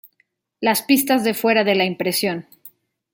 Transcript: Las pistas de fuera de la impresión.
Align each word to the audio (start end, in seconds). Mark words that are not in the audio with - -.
Las 0.61 0.81
pistas 0.81 1.23
de 1.23 1.35
fuera 1.35 1.63
de 1.63 1.75
la 1.75 1.85
impresión. 1.85 2.47